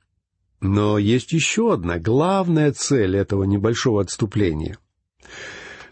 но 0.59 0.97
есть 0.97 1.33
еще 1.33 1.73
одна 1.73 1.99
главная 1.99 2.71
цель 2.71 3.15
этого 3.15 3.43
небольшого 3.43 4.01
отступления. 4.01 4.77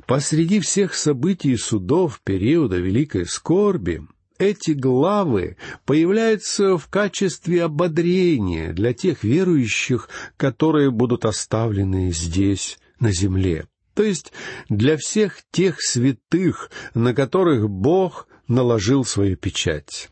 Посреди 0.08 0.60
всех 0.60 0.94
событий 0.94 1.52
и 1.52 1.58
судов 1.58 2.22
периода 2.24 2.78
Великой 2.78 3.26
Скорби 3.26 4.02
эти 4.38 4.72
главы 4.72 5.58
появляются 5.86 6.78
в 6.78 6.88
качестве 6.88 7.64
ободрения 7.64 8.74
для 8.74 8.94
тех 8.94 9.24
верующих, 9.24 10.10
которые 10.36 10.92
будут 10.92 11.26
оставлены 11.26 12.12
здесь, 12.12 12.78
на 13.00 13.12
земле. 13.12 13.68
То 13.96 14.04
есть 14.04 14.32
для 14.70 14.98
всех 14.98 15.40
тех 15.52 15.82
святых, 15.82 16.70
на 16.94 17.16
которых 17.16 17.70
Бог 17.70 18.28
наложил 18.48 19.04
свою 19.06 19.38
печать. 19.38 20.10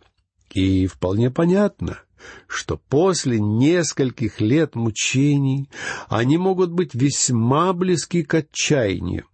И 0.52 0.88
вполне 0.88 1.30
понятно— 1.30 2.00
что 2.48 2.78
после 2.78 3.39
нескольких 3.39 4.39
лет 4.39 4.76
мучений 4.76 5.69
они 6.08 6.38
могут 6.38 6.72
быть 6.72 6.93
весьма 6.93 7.74
близки 7.74 8.24
к 8.24 8.34
отчаянию. 8.36 9.26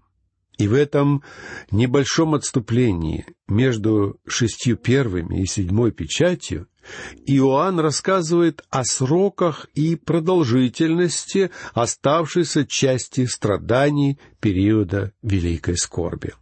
И 0.60 0.68
в 0.68 0.74
этом 0.74 1.24
небольшом 1.72 2.36
отступлении 2.36 3.26
между 3.48 4.20
шестью 4.28 4.76
первыми 4.76 5.42
и 5.42 5.46
седьмой 5.46 5.94
печатью 5.94 6.68
Иоанн 7.26 7.80
рассказывает 7.80 8.64
о 8.70 8.84
сроках 8.84 9.68
и 9.74 9.96
продолжительности 9.96 11.50
оставшейся 11.74 12.68
части 12.68 13.26
страданий 13.26 14.20
периода 14.42 15.14
Великой 15.22 15.78
Скорби. 15.78 16.34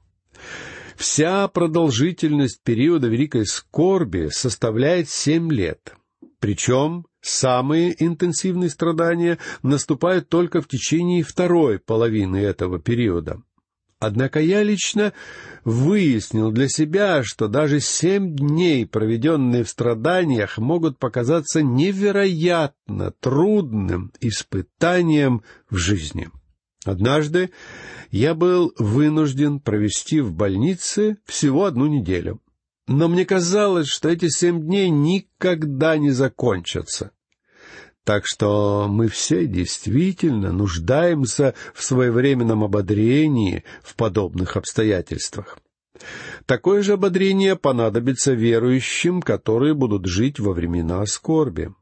Вся 0.95 1.47
продолжительность 1.47 2.63
периода 2.63 3.08
Великой 3.08 3.45
Скорби 3.45 4.30
составляет 4.32 5.10
семь 5.10 5.51
лет— 5.51 5.93
причем 6.39 7.06
самые 7.21 7.95
интенсивные 8.03 8.69
страдания 8.69 9.39
наступают 9.63 10.30
только 10.30 10.62
в 10.62 10.67
течение 10.67 11.23
второй 11.23 11.80
половины 11.80 12.38
этого 12.38 12.80
периода. 12.80 13.41
Однако 14.00 14.40
я 14.40 14.62
лично 14.62 15.14
выяснил 15.64 16.52
для 16.52 16.70
себя, 16.70 17.24
что 17.24 17.48
даже 17.48 17.80
семь 17.80 18.36
дней, 18.36 18.86
проведенные 18.86 19.64
в 19.64 19.70
страданиях, 19.70 20.58
могут 20.58 21.00
показаться 21.00 21.64
невероятно 21.64 23.12
трудным 23.20 24.12
испытанием 24.20 25.42
в 25.70 25.78
жизни. 25.78 26.30
Однажды 26.86 27.50
я 28.12 28.36
был 28.36 28.74
вынужден 28.78 29.60
провести 29.60 30.22
в 30.22 30.32
больнице 30.32 31.18
всего 31.26 31.66
одну 31.66 31.88
неделю 31.88 32.40
но 32.88 33.10
мне 33.10 33.26
казалось, 33.26 33.88
что 33.88 34.10
эти 34.10 34.30
семь 34.30 34.62
дней 34.62 34.90
никогда 34.90 35.98
не 35.98 36.12
закончатся. 36.12 37.12
Так 38.08 38.26
что 38.26 38.88
мы 38.88 39.10
все 39.10 39.48
действительно 39.48 40.54
нуждаемся 40.54 41.54
в 41.74 41.84
своевременном 41.84 42.63
ободрении 42.63 43.65
в 43.84 43.98
подобных 43.98 44.56
обстоятельствах. 44.56 45.60
Такое 46.46 46.84
же 46.84 46.93
ободрение 46.93 47.58
понадобится 47.58 48.32
верующим, 48.32 49.22
которые 49.22 49.74
будут 49.74 50.06
жить 50.06 50.39
во 50.39 50.54
времена 50.54 51.06
скорби. 51.06 51.74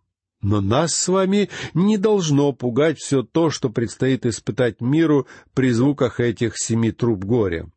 Но 0.42 0.62
нас 0.62 0.96
с 0.96 1.08
вами 1.10 1.52
не 1.76 2.00
должно 2.00 2.54
пугать 2.54 2.98
все 2.98 3.22
то, 3.22 3.52
что 3.52 3.70
предстоит 3.70 4.26
испытать 4.26 4.82
миру 4.82 5.28
при 5.54 5.70
звуках 5.70 6.20
этих 6.20 6.58
семи 6.58 6.92
труб 6.92 7.24
горя. 7.24 7.70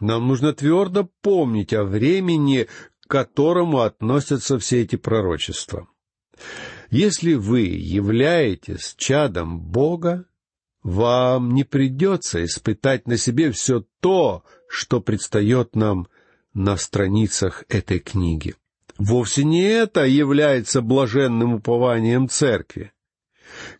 Нам 0.00 0.26
нужно 0.26 0.52
твердо 0.52 1.08
помнить 1.20 1.72
о 1.72 1.84
времени, 1.84 2.66
к 3.06 3.08
которому 3.08 3.82
относятся 3.82 4.58
все 4.58 4.82
эти 4.82 4.96
пророчества. 4.96 5.86
Если 6.92 7.32
вы 7.32 7.60
являетесь 7.60 8.94
чадом 8.98 9.58
Бога, 9.58 10.26
вам 10.82 11.54
не 11.54 11.64
придется 11.64 12.44
испытать 12.44 13.08
на 13.08 13.16
себе 13.16 13.50
все 13.50 13.86
то, 14.00 14.44
что 14.68 15.00
предстает 15.00 15.74
нам 15.74 16.06
на 16.52 16.76
страницах 16.76 17.64
этой 17.70 17.98
книги. 17.98 18.56
Вовсе 18.98 19.42
не 19.42 19.62
это 19.62 20.04
является 20.04 20.82
блаженным 20.82 21.54
упованием 21.54 22.28
церкви. 22.28 22.92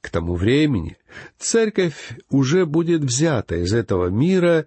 К 0.00 0.08
тому 0.08 0.34
времени 0.34 0.96
церковь 1.38 2.16
уже 2.30 2.64
будет 2.64 3.02
взята 3.02 3.56
из 3.56 3.74
этого 3.74 4.06
мира 4.06 4.66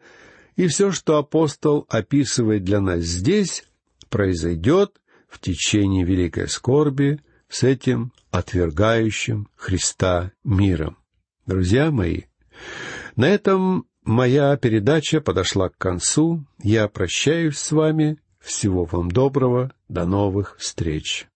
и 0.55 0.67
все, 0.67 0.91
что 0.91 1.17
апостол 1.17 1.87
описывает 1.89 2.63
для 2.63 2.79
нас 2.79 2.99
здесь, 3.05 3.63
произойдет 4.09 5.01
в 5.27 5.39
течение 5.39 6.05
великой 6.05 6.47
скорби 6.47 7.21
с 7.49 7.63
этим 7.63 8.11
отвергающим 8.37 9.47
Христа 9.55 10.31
миром. 10.43 10.97
Друзья 11.45 11.89
мои, 11.89 12.23
на 13.15 13.29
этом 13.29 13.85
моя 14.03 14.57
передача 14.57 15.21
подошла 15.21 15.69
к 15.69 15.77
концу. 15.77 16.45
Я 16.61 16.87
прощаюсь 16.89 17.57
с 17.57 17.71
вами. 17.71 18.17
Всего 18.39 18.85
вам 18.85 19.09
доброго. 19.09 19.71
До 19.87 20.05
новых 20.05 20.57
встреч. 20.59 21.27